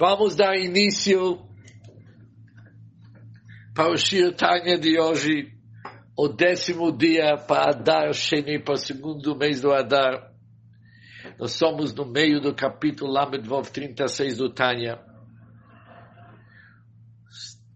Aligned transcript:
Vamos 0.00 0.34
dar 0.34 0.56
início 0.56 1.46
para 3.74 3.90
o 3.90 3.98
Shir 3.98 4.34
Tanya 4.34 4.78
de 4.78 4.98
hoje, 4.98 5.52
o 6.16 6.26
décimo 6.26 6.90
dia 6.90 7.36
para 7.36 7.72
Adar 7.74 8.14
Sheni, 8.14 8.58
para 8.58 8.72
o 8.72 8.78
segundo 8.78 9.36
mês 9.36 9.60
do 9.60 9.70
Adar. 9.70 10.32
Nós 11.38 11.52
somos 11.52 11.94
no 11.94 12.06
meio 12.06 12.40
do 12.40 12.54
capítulo 12.54 13.12
Lamed 13.12 13.46
Vov 13.46 13.70
36 13.70 14.38
do 14.38 14.48
Tanya. 14.48 14.98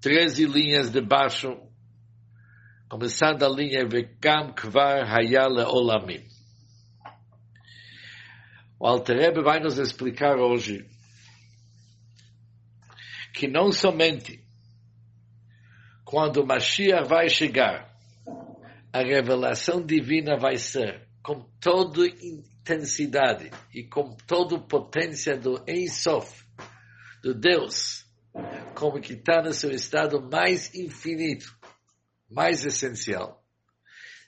Treze 0.01 0.47
linhas 0.47 0.91
de 0.91 1.03
baixo, 1.03 1.55
começando 2.89 3.43
a 3.43 3.51
linha 3.51 3.87
Vekam 3.87 4.55
Kvar 4.55 5.05
Hayale 5.15 5.61
Olamim. 5.65 6.25
O 8.81 8.87
Alter 8.87 9.15
Rebbe 9.19 9.43
vai 9.43 9.61
nos 9.61 9.79
explicar 9.79 10.39
hoje 10.39 10.94
que 13.35 13.49
não 13.49 13.73
somente 13.73 14.45
quando 16.05 16.47
Mashiach 16.47 17.09
vai 17.09 17.29
chegar, 17.29 17.93
a 18.93 19.01
revelação 19.01 19.85
divina 19.85 20.39
vai 20.39 20.57
ser 20.57 21.09
com 21.21 21.41
toda 21.61 22.07
intensidade 22.07 23.51
e 23.75 23.83
com 23.83 24.15
toda 24.29 24.61
potência 24.61 25.37
do 25.37 25.65
Ensof, 25.67 26.45
do 27.23 27.35
Deus, 27.35 28.07
como 28.77 29.01
que 29.01 29.15
está 29.15 29.43
no 29.43 29.53
seu 29.53 29.73
estado 29.73 30.23
mais 30.31 30.73
infinito, 30.73 31.47
mais 32.31 32.65
essencial, 32.65 33.43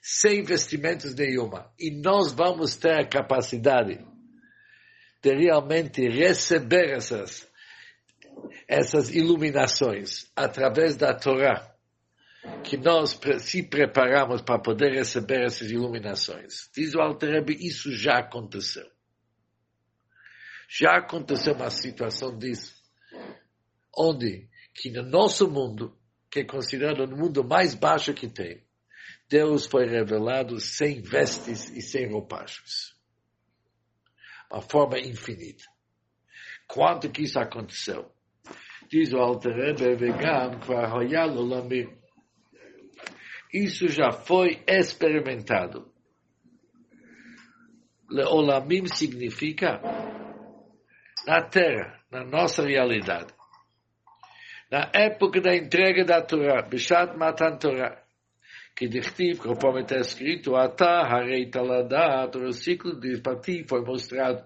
sem 0.01 0.39
investimentos 0.39 1.15
nenhuma. 1.15 1.71
E 1.79 1.91
nós 1.91 2.33
vamos 2.33 2.75
ter 2.75 2.99
a 2.99 3.07
capacidade 3.07 4.05
de 5.21 5.33
realmente 5.33 6.09
receber 6.09 6.89
essas 6.95 7.47
essas 8.67 9.13
iluminações 9.13 10.31
através 10.35 10.95
da 10.95 11.13
Torá, 11.13 11.73
que 12.63 12.77
nós 12.77 13.19
se 13.39 13.63
preparamos 13.63 14.41
para 14.41 14.59
poder 14.59 14.93
receber 14.93 15.45
essas 15.45 15.69
iluminações. 15.69 16.69
Diz 16.73 16.93
o 16.93 16.99
Alter 16.99 17.31
Rebbe, 17.31 17.57
isso 17.59 17.91
já 17.91 18.19
aconteceu. 18.19 18.85
Já 20.69 20.97
aconteceu 20.97 21.53
uma 21.53 21.69
situação 21.69 22.37
disso, 22.37 22.75
onde 23.97 24.49
que 24.73 24.91
no 24.91 25.03
nosso 25.03 25.49
mundo, 25.49 25.97
que 26.29 26.41
é 26.41 26.43
considerado 26.43 27.05
o 27.05 27.17
mundo 27.17 27.43
mais 27.43 27.73
baixo 27.73 28.13
que 28.13 28.27
tem, 28.27 28.65
Deus 29.29 29.65
foi 29.65 29.85
revelado 29.87 30.59
sem 30.59 31.01
vestes 31.01 31.69
e 31.69 31.81
sem 31.81 32.09
roupagens. 32.11 32.95
Uma 34.51 34.61
forma 34.61 34.99
infinita. 34.99 35.63
Quanto 36.67 37.09
que 37.09 37.23
isso 37.23 37.39
aconteceu? 37.39 38.11
Diz 38.89 39.13
o 39.13 39.17
Alter 39.17 39.53
Rebbe, 39.53 39.95
vegam, 39.95 40.59
kvar 40.59 40.93
lamim. 40.93 41.89
Isso 43.53 43.87
já 43.87 44.11
foi 44.11 44.61
experimentado. 44.67 45.91
Leolamim 48.09 48.85
significa 48.85 49.81
na 51.25 51.41
Terra, 51.41 51.99
na 52.09 52.23
nossa 52.23 52.63
realidade. 52.63 53.33
Na 54.71 54.89
época 54.93 55.41
da 55.41 55.55
entrega 55.55 56.05
da 56.05 56.21
Torá, 56.21 56.61
Bishat 56.61 57.17
Matan 57.17 57.57
Torá, 57.57 58.01
que 58.75 58.87
dichtiv, 58.87 59.39
conforme 59.39 59.81
está 59.81 59.97
escrito, 59.97 60.55
Ata 60.55 61.01
Harei 61.01 61.49
Taladat, 61.49 62.37
o 62.37 62.51
ciclo 62.51 62.99
de 62.99 63.19
partir 63.21 63.65
foi 63.67 63.81
mostrado. 63.81 64.45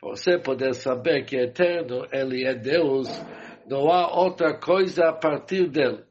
Você 0.00 0.38
poder 0.38 0.74
saber 0.74 1.24
que 1.24 1.36
é 1.36 1.44
eterno, 1.44 2.06
Ele 2.12 2.46
é 2.46 2.54
Deus, 2.54 3.08
não 3.68 3.90
há 3.90 4.18
outra 4.18 4.58
coisa 4.58 5.08
a 5.08 5.12
partir 5.12 5.68
dele. 5.68 6.04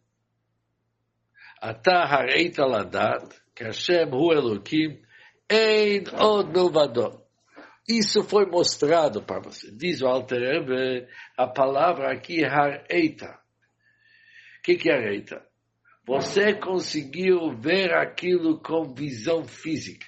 Ata 1.59 2.03
hareit 2.03 2.59
aladat, 2.59 3.33
que 3.55 3.64
Hashem 3.64 4.11
hu 4.11 4.31
Elohim, 4.31 5.02
ein 5.49 6.04
od 6.14 6.52
milvadot. 6.52 7.20
Isso 7.87 8.23
foi 8.23 8.45
mostrado 8.45 9.23
para 9.23 9.39
você. 9.39 9.71
Diz 9.71 10.02
o 10.02 10.08
Alter 10.08 10.39
Rebbe, 10.39 11.08
a 11.37 11.48
palavra 11.48 12.11
aqui 12.11 12.43
é 12.43 12.48
hareita. 12.48 13.39
O 14.60 14.61
que, 14.61 14.76
que 14.76 14.89
é 14.89 14.93
hareita? 14.93 15.42
Você 16.05 16.54
conseguiu 16.54 17.52
ver 17.58 17.93
aquilo 17.93 18.60
com 18.61 18.93
visão 18.93 19.45
física. 19.45 20.05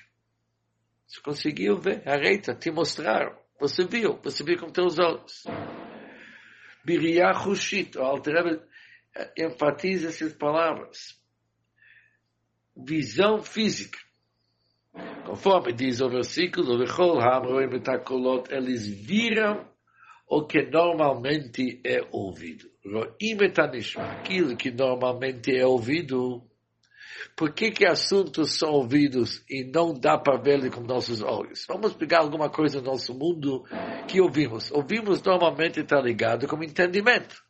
Você 1.07 1.22
conseguiu 1.22 1.78
ver, 1.78 2.07
hareita, 2.07 2.53
te 2.53 2.69
mostraram. 2.69 3.35
Você 3.59 3.85
viu, 3.85 4.19
você 4.22 4.44
viu 4.44 4.59
com 4.59 4.69
teus 4.69 5.00
olhos. 5.00 5.46
Biriah 6.89 7.39
Hushit, 7.39 8.00
o 8.00 8.01
Alter 8.01 8.33
Rebbe 8.33 8.61
enfatiza 9.38 10.07
essas 10.07 10.33
palavras. 10.33 11.22
Visão 12.75 13.44
física. 13.44 14.00
Conforme 15.23 15.72
diz 15.72 16.01
o 16.01 16.09
versículo, 16.09 16.83
eles 18.49 18.88
viram 18.88 19.69
o 20.28 20.47
que 20.47 20.63
normalmente 20.63 21.79
é 21.85 22.01
ouvido. 22.11 22.67
Aquilo 23.99 24.57
que 24.57 24.72
normalmente 24.72 25.55
é 25.55 25.63
ouvido. 25.67 26.44
Por 27.35 27.53
que, 27.53 27.72
que 27.72 27.85
assuntos 27.85 28.57
são 28.57 28.72
ouvidos 28.72 29.44
e 29.50 29.63
não 29.63 29.94
dá 29.94 30.18
para 30.18 30.41
ver 30.41 30.69
com 30.72 30.81
nossos 30.81 31.22
olhos? 31.22 31.66
Vamos 31.68 31.94
pegar 31.94 32.19
alguma 32.19 32.50
coisa 32.50 32.80
no 32.80 32.88
nosso 32.88 33.13
mundo 33.13 33.63
que 34.07 34.22
ouvimos. 34.22 34.72
Ouvimos 34.72 35.22
normalmente 35.22 35.79
está 35.79 36.00
ligado 36.00 36.47
com 36.47 36.63
entendimento. 36.63 37.41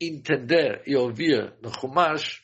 Entender 0.00 0.82
e 0.86 0.94
ouvir 0.94 1.54
no 1.62 1.72
Chumash 1.72 2.42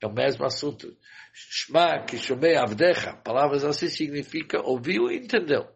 é 0.00 0.06
o 0.06 0.12
mesmo 0.12 0.44
assunto. 0.44 0.96
Shma, 1.32 2.04
Kishomei 2.04 2.56
Avdecha, 2.56 3.14
palavras 3.14 3.64
assim 3.64 3.88
significa 3.88 4.60
ouviu 4.62 5.10
e 5.10 5.16
entendeu. 5.16 5.66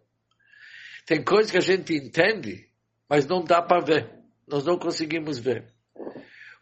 Tem 1.05 1.25
coisas 1.25 1.51
que 1.51 1.59
a 1.59 1.63
gente 1.63 1.95
entende, 1.95 2.69
mas 3.09 3.27
não 3.27 3.43
dá 3.43 3.63
para 3.63 3.85
ver. 3.85 4.11
Nós 4.47 4.65
não 4.65 4.79
conseguimos 4.79 5.39
ver. 5.39 5.73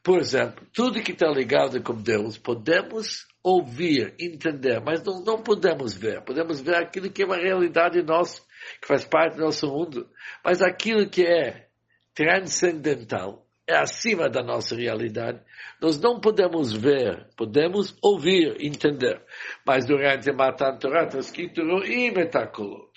Por 0.03 0.21
exemplo, 0.21 0.65
tudo 0.73 1.03
que 1.03 1.11
está 1.11 1.29
ligado 1.29 1.83
com 1.83 2.01
Deus, 2.01 2.39
podemos 2.39 3.27
ouvir, 3.47 4.13
entender, 4.19 4.81
mas 4.85 5.05
não, 5.05 5.23
não 5.23 5.41
podemos 5.41 5.95
ver. 5.95 6.21
Podemos 6.23 6.61
ver 6.61 6.75
aquilo 6.75 7.09
que 7.09 7.23
é 7.23 7.27
uma 7.27 7.37
realidade 7.37 8.03
nossa, 8.03 8.43
que 8.83 8.89
faz 8.89 9.05
parte 9.05 9.37
do 9.37 9.45
nosso 9.45 9.69
mundo. 9.69 10.09
Mas 10.45 10.61
aquilo 10.61 11.09
que 11.09 11.25
é 11.25 11.69
transcendental, 12.13 13.47
é 13.69 13.77
acima 13.77 14.29
da 14.29 14.43
nossa 14.43 14.75
realidade. 14.75 15.41
Nós 15.81 16.01
não 16.01 16.21
podemos 16.21 16.73
ver, 16.73 17.29
podemos 17.37 17.97
ouvir, 18.03 18.57
entender. 18.61 19.23
Mas 19.65 19.87
durante 19.87 20.33
Matan 20.33 20.77
Torah 20.79 21.05
está 21.05 21.19
escrito 21.19 21.63
Roim 21.63 22.19
etakolot. 22.19 22.91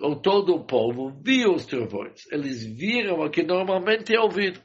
Ou 0.00 0.20
todo 0.20 0.54
o 0.54 0.66
povo 0.66 1.10
viu 1.24 1.54
os 1.54 1.64
trovões. 1.64 2.30
Eles 2.30 2.66
viram 2.66 3.20
o 3.20 3.30
que 3.30 3.42
normalmente 3.42 4.14
é 4.14 4.20
ouvido. 4.20 4.60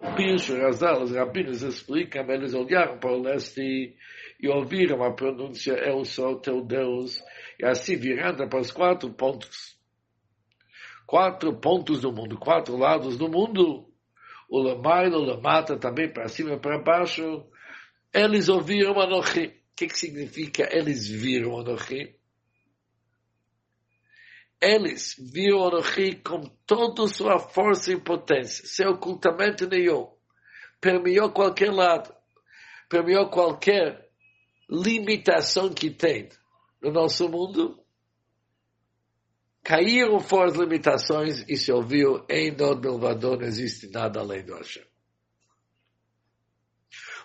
O 0.00 0.14
Pircho 0.14 0.56
Razal, 0.58 1.02
os 1.02 1.12
rabinos 1.12 1.62
explicam, 1.62 2.28
eles 2.30 2.54
olharam 2.54 2.98
para 2.98 3.12
o 3.12 3.22
leste 3.22 3.96
e 4.38 4.48
ouviram 4.48 5.02
a 5.02 5.12
pronúncia 5.12 5.72
Eu 5.72 6.04
sou 6.04 6.38
teu 6.38 6.62
Deus, 6.62 7.22
e 7.58 7.64
assim 7.64 7.96
virando 7.96 8.46
para 8.48 8.60
os 8.60 8.70
quatro 8.70 9.10
pontos. 9.14 9.74
Quatro 11.06 11.58
pontos 11.58 12.00
do 12.00 12.12
mundo, 12.12 12.36
quatro 12.36 12.76
lados 12.76 13.16
do 13.16 13.28
mundo. 13.28 13.88
O 14.48 14.60
Lamailo, 14.60 15.18
o 15.18 15.24
Lamata, 15.24 15.78
também 15.78 16.12
para 16.12 16.28
cima 16.28 16.54
e 16.54 16.60
para 16.60 16.78
baixo. 16.78 17.46
Eles 18.12 18.48
ouviram 18.48 19.00
Anochi. 19.00 19.46
O 19.46 19.76
que, 19.76 19.86
que 19.86 19.98
significa 19.98 20.68
eles 20.70 21.08
viram 21.08 21.58
Anochi? 21.58 22.15
Eles 24.60 25.14
viram 25.18 25.66
Anochi 25.66 26.16
com 26.16 26.44
toda 26.66 27.06
sua 27.08 27.38
força 27.38 27.92
e 27.92 28.00
potência, 28.00 28.66
sem 28.66 28.86
ocultamento 28.86 29.68
nenhum. 29.68 30.10
Permeou 30.80 31.30
qualquer 31.30 31.70
lado. 31.70 32.14
Permeou 32.88 33.28
qualquer 33.28 34.10
limitação 34.68 35.72
que 35.72 35.90
tem 35.90 36.28
no 36.80 36.90
nosso 36.90 37.28
mundo. 37.28 37.82
Caíram 39.62 40.20
fora 40.20 40.50
as 40.50 40.56
limitações 40.56 41.44
e 41.48 41.56
se 41.56 41.72
ouviu 41.72 42.24
em 42.30 42.56
Nod 42.56 42.80
Milvador, 42.80 43.38
não 43.38 43.46
existe 43.46 43.90
nada 43.90 44.20
além 44.20 44.44
do 44.44 44.54
Hashem. 44.54 44.84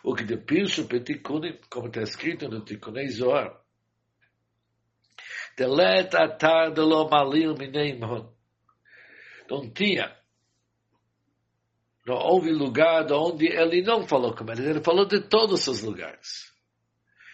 O 0.03 0.15
que 0.15 0.23
de 0.23 0.35
Pirshu 0.35 0.87
Petikunim, 0.87 1.59
como 1.69 1.87
está 1.87 2.01
escrito 2.01 2.49
no 2.49 2.65
Tikunei 2.65 3.07
Zohar, 3.09 3.60
Delet 5.57 6.15
atar 6.15 6.71
de 6.71 6.81
lo 6.81 7.09
malil 7.09 7.55
mineimon. 7.55 8.29
Não 9.49 9.69
tinha. 9.69 10.15
Não 12.05 12.15
houve 12.15 12.51
lugar 12.51 13.11
onde 13.11 13.47
ele 13.47 13.81
não 13.81 14.07
falou 14.07 14.33
com 14.35 14.49
eles. 14.51 14.65
Ele 14.65 14.81
falou 14.83 15.05
de 15.05 15.21
todos 15.21 15.67
os 15.67 15.81
lugares. 15.81 16.51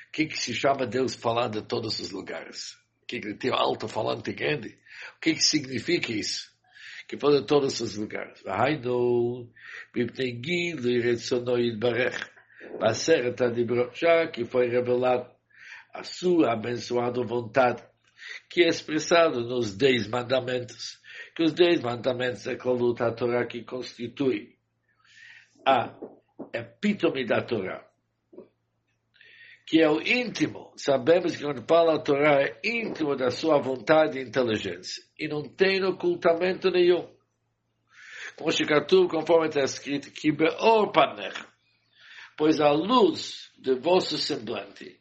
O 0.10 0.12
que, 0.12 0.26
que 0.26 0.38
se 0.38 0.54
chama 0.54 0.86
Deus 0.86 1.16
falar 1.16 1.48
de 1.48 1.62
todos 1.62 2.00
os 2.00 2.12
lugares? 2.12 2.78
Que, 3.08 3.18
ele 3.18 3.36
tem 3.36 3.52
alto-falante 3.52 4.34
grande? 4.34 4.78
O 5.16 5.20
que, 5.22 5.34
que 5.34 5.44
significa 5.44 6.12
isso? 6.12 6.48
que 7.08 7.18
foi 7.18 7.40
de 7.40 7.48
todos 7.48 7.80
os 7.80 7.96
lugares. 7.96 8.44
Bipnei 9.94 10.42
Gil, 10.44 11.02
Retzono 11.02 11.58
Yidbarech, 11.58 12.18
Baseret 12.80 13.42
Adibrot, 13.42 13.98
já 13.98 14.28
que 14.28 14.44
foi 14.44 14.68
revelado 14.68 15.32
a 15.94 16.04
sua 16.04 16.54
abençoada 16.54 17.24
vontade, 17.24 17.82
que 18.50 18.64
é 18.64 18.68
expressado 18.68 19.42
nos 19.42 19.76
dez 19.76 20.08
mandamentos, 20.08 21.00
que 21.36 21.44
os 21.44 21.54
dez 21.54 21.82
mandamentos 21.82 22.48
é 22.48 22.54
a 22.54 23.12
Torá 23.12 23.46
que 23.46 23.64
constitui 23.64 24.56
a 25.66 25.94
epítome 26.54 27.26
da 27.26 27.42
Torá, 27.42 27.86
que 29.66 29.82
é 29.82 29.90
o 29.90 30.02
íntimo. 30.02 30.74
Sabemos 30.78 31.36
que 31.36 31.44
quando 31.44 31.68
fala 31.68 31.96
a 31.96 32.00
Torá 32.00 32.42
é 32.42 32.60
íntimo 32.64 33.16
da 33.16 33.30
sua 33.30 33.60
vontade 33.60 34.18
e 34.18 34.24
inteligência, 34.24 35.04
e 35.20 35.28
não 35.28 35.44
tem 35.44 35.84
ocultamento 35.84 36.72
nenhum. 36.72 37.08
Como 38.38 38.52
Shikatu, 38.52 39.08
conforme 39.08 39.48
está 39.48 39.62
escrito, 39.62 40.12
que 40.12 40.32
beor 40.32 40.92
panech, 40.92 41.44
pois 42.38 42.62
a 42.62 42.72
luz 42.72 43.52
de 43.58 43.74
vosso 43.76 44.18
semblante 44.18 45.00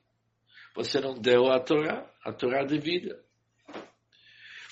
você 0.77 1.01
não 1.01 1.15
deu 1.15 1.51
a 1.51 1.59
Torá, 1.59 2.07
a 2.23 2.33
Torá 2.33 2.63
de 2.63 2.79
vida. 2.79 3.19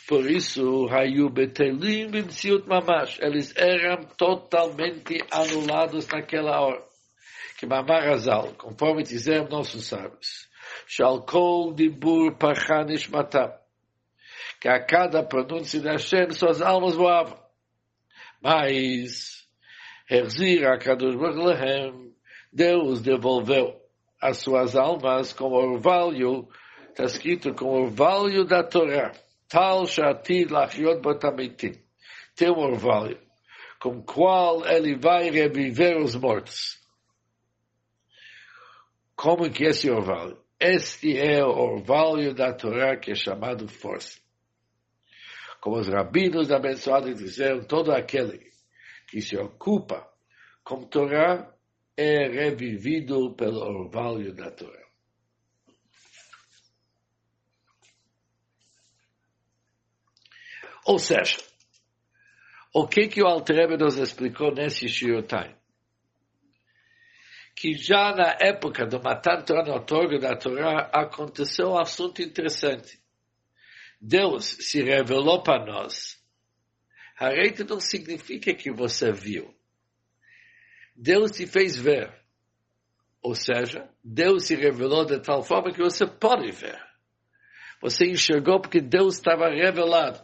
Por 0.06 0.30
isso, 0.30 0.86
Hayu 0.90 1.30
Betelim 1.30 2.10
Bimsiut 2.10 2.68
Mamash, 2.68 3.18
eles 3.20 3.56
eram 3.56 4.04
totalmente 4.18 5.18
anulados 5.30 6.06
naquela 6.08 6.60
hora. 6.60 6.84
Que 7.58 7.64
Mamar 7.64 8.06
Azal, 8.10 8.52
conforme 8.54 9.02
disseram 9.02 9.48
nossos 9.48 9.86
sábios, 9.86 10.46
Shalkol 10.86 11.72
Dibur 11.72 12.36
Pachanish 12.36 13.08
Matam, 13.08 13.50
que 14.60 14.68
a 14.68 14.84
cada 14.84 15.22
pronúncia 15.22 15.80
de 15.80 15.88
Hashem 15.88 16.32
suas 16.32 16.60
almas 16.60 16.94
voavam. 16.94 17.42
Mas, 18.42 19.48
Herzir 20.10 20.66
Akadosh 20.66 21.16
Baruch 21.16 22.14
Deus 22.52 23.00
devolveu 23.00 23.83
as 24.24 24.38
suas 24.38 24.74
almas 24.74 25.34
com 25.34 25.52
orvalho, 25.52 26.48
está 26.88 27.04
escrito 27.04 27.52
com 27.52 27.66
orvalho 27.66 28.46
da 28.46 28.64
Torá. 28.64 29.12
Tal 29.46 29.86
shati 29.86 30.46
lachiot 30.46 31.02
botamitim. 31.02 31.74
Tem 32.34 32.48
orvalho, 32.48 33.20
com 33.78 34.02
qual 34.02 34.66
ele 34.66 34.96
vai 34.96 35.28
reviver 35.28 35.98
os 35.98 36.14
mortos. 36.14 36.80
Como 39.14 39.50
que 39.50 39.66
é 39.66 39.68
esse 39.68 39.90
orvalho? 39.90 40.42
Este 40.58 41.18
é 41.18 41.44
o 41.44 41.50
orvalho 41.50 42.32
da 42.32 42.54
Torá 42.54 42.96
que 42.96 43.10
é 43.10 43.14
chamado 43.14 43.68
força. 43.68 44.18
Como 45.60 45.76
os 45.76 45.86
rabinos 45.86 46.50
abençoados 46.50 47.18
disseram, 47.18 47.62
todo 47.62 47.92
aquele 47.92 48.40
que 49.06 49.20
se 49.20 49.36
ocupa 49.36 50.08
com 50.64 50.82
Torá 50.82 51.54
é 51.96 52.28
revivido 52.28 53.34
pelo 53.34 53.60
orvalho 53.60 54.34
da 54.34 54.50
Torá. 54.50 54.84
Ou 60.86 60.98
seja, 60.98 61.38
o 62.72 62.86
que 62.86 63.08
que 63.08 63.22
o 63.22 63.26
Altrebe 63.26 63.76
nos 63.76 63.96
explicou 63.96 64.52
nesse 64.52 64.88
Shiotai? 64.88 65.56
Que 67.56 67.72
já 67.72 68.14
na 68.14 68.36
época 68.40 68.84
do 68.84 69.00
Matan 69.00 69.42
Torah, 69.42 69.62
no 69.64 70.18
da 70.18 70.36
Torá, 70.36 70.90
aconteceu 70.92 71.70
um 71.70 71.78
assunto 71.78 72.20
interessante. 72.20 73.00
Deus 74.00 74.44
se 74.44 74.82
revelou 74.82 75.42
para 75.42 75.64
nós. 75.64 76.20
A 77.18 77.28
reita 77.28 77.64
não 77.64 77.80
significa 77.80 78.52
que 78.52 78.70
você 78.70 79.12
viu. 79.12 79.54
Deus 80.94 81.30
te 81.32 81.46
fez 81.46 81.76
ver. 81.76 82.12
Ou 83.22 83.34
seja, 83.34 83.88
Deus 84.02 84.44
se 84.44 84.54
revelou 84.54 85.04
de 85.04 85.18
tal 85.20 85.42
forma 85.42 85.72
que 85.72 85.82
você 85.82 86.06
pode 86.06 86.50
ver. 86.52 86.78
Você 87.80 88.06
enxergou 88.06 88.60
porque 88.60 88.80
Deus 88.80 89.16
estava 89.16 89.48
revelado. 89.48 90.22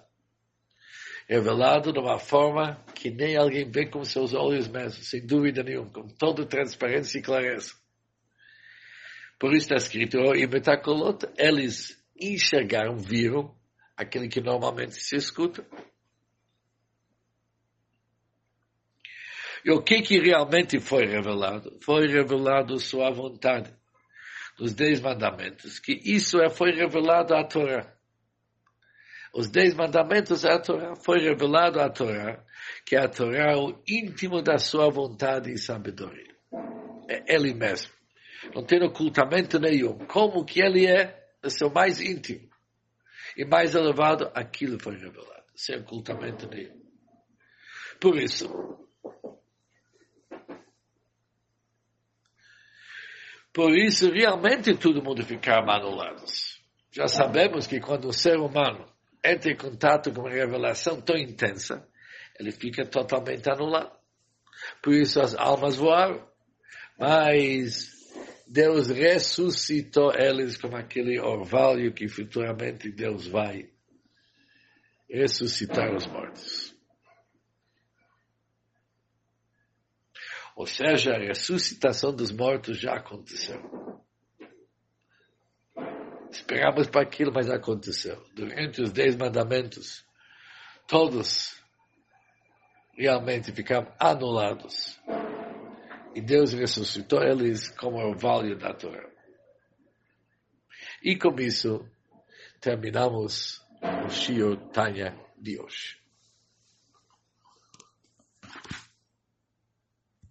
Revelado 1.29 1.93
de 1.93 1.99
uma 1.99 2.19
forma 2.19 2.85
que 2.95 3.11
nem 3.11 3.37
alguém 3.37 3.71
vê 3.71 3.87
com 3.87 4.05
seus 4.05 4.35
olhos 4.35 4.69
mesmo, 4.69 5.03
sem 5.03 5.25
dúvida 5.27 5.63
nenhuma, 5.63 5.91
com 5.91 6.09
toda 6.09 6.45
transparência 6.45 7.19
e 7.19 7.23
clareza. 7.23 7.73
Por 9.39 9.55
isso 9.55 9.73
está 9.73 9.77
escrito, 9.77 10.19
em 10.35 10.47
Metacolot, 10.47 11.27
eles 11.39 11.99
enxergaram, 12.21 12.99
viram 12.99 13.55
aquele 13.97 14.29
que 14.29 14.41
normalmente 14.41 14.95
se 14.95 15.17
escuta. 15.17 15.67
E 19.65 19.71
o 19.71 19.83
que 19.83 20.03
que 20.03 20.19
realmente 20.19 20.81
foi 20.81 21.07
revelado? 21.07 21.79
Foi 21.83 22.07
revelado 22.07 22.79
sua 22.79 23.11
vontade, 23.11 23.71
dos 24.57 24.75
dez 24.75 25.01
mandamentos, 25.01 25.79
que 25.79 26.01
isso 26.05 26.41
é, 26.41 26.49
foi 26.49 26.73
revelado 26.73 27.35
à 27.35 27.45
Torá. 27.45 27.93
Os 29.33 29.49
dez 29.49 29.75
mandamentos 29.75 30.45
à 30.45 30.59
Torá, 30.59 30.97
foi 30.97 31.21
revelado 31.21 31.81
à 31.81 31.89
Torá, 31.89 32.43
que 32.85 32.97
a 32.97 33.09
Torá 33.09 33.53
é 33.53 33.57
o 33.57 33.81
íntimo 33.87 34.43
da 34.43 34.59
sua 34.59 34.91
vontade 34.91 35.53
e 35.53 35.59
sabedoria. 35.59 36.35
É 37.09 37.35
ele 37.35 37.55
mesmo. 37.55 37.93
Não 38.55 38.65
tem 38.65 38.83
ocultamento 38.83 39.59
nenhum. 39.59 39.99
Como 40.07 40.45
que 40.45 40.61
ele 40.61 40.87
é, 40.87 41.29
o 41.45 41.51
seu 41.51 41.71
mais 41.71 42.01
íntimo. 42.01 42.49
E 43.37 43.45
mais 43.45 43.75
elevado, 43.75 44.31
aquilo 44.35 44.79
foi 44.81 44.97
revelado, 44.97 45.45
sem 45.55 45.79
ocultamento 45.79 46.49
nenhum. 46.49 46.81
Por 48.01 48.17
isso, 48.19 48.49
Por 53.61 53.77
isso, 53.77 54.11
realmente 54.11 54.75
todo 54.75 55.05
mundo 55.05 55.23
fica 55.23 55.59
anulado. 55.59 56.25
Já 56.91 57.07
sabemos 57.07 57.67
que 57.67 57.79
quando 57.79 58.09
o 58.09 58.13
ser 58.13 58.39
humano 58.39 58.87
entra 59.23 59.53
em 59.53 59.55
contato 59.55 60.11
com 60.15 60.23
uma 60.23 60.31
revelação 60.31 60.99
tão 60.99 61.15
intensa, 61.15 61.87
ele 62.39 62.53
fica 62.53 62.87
totalmente 62.87 63.51
anulado. 63.51 63.93
Por 64.83 64.95
isso 64.95 65.21
as 65.21 65.35
almas 65.35 65.77
voaram. 65.77 66.27
Mas 66.99 67.91
Deus 68.49 68.89
ressuscitou 68.89 70.11
eles 70.15 70.57
como 70.57 70.75
aquele 70.75 71.21
orvalho 71.21 71.93
que 71.93 72.09
futuramente 72.09 72.91
Deus 72.91 73.27
vai 73.27 73.69
ressuscitar 75.07 75.95
os 75.95 76.07
mortos. 76.07 76.70
Ou 80.61 80.67
seja, 80.67 81.15
a 81.15 81.19
ressuscitação 81.19 82.15
dos 82.15 82.31
mortos 82.31 82.79
já 82.79 82.93
aconteceu. 82.93 83.59
Esperamos 86.31 86.87
para 86.87 87.01
aquilo, 87.01 87.33
mas 87.33 87.49
aconteceu. 87.49 88.23
Durante 88.35 88.83
os 88.83 88.93
dez 88.93 89.17
mandamentos, 89.17 90.05
todos 90.87 91.59
realmente 92.93 93.51
ficaram 93.53 93.91
anulados. 93.99 95.01
E 96.15 96.21
Deus 96.21 96.53
ressuscitou 96.53 97.23
eles 97.23 97.71
como 97.71 97.97
o 97.97 98.15
vale 98.15 98.55
da 98.55 98.75
Torá. 98.75 99.09
E 101.03 101.17
com 101.17 101.35
isso, 101.41 101.89
terminamos 102.61 103.67
o 104.05 104.11
Shio 104.11 104.59
Tanya 104.69 105.19
de 105.39 105.59
hoje. 105.59 105.99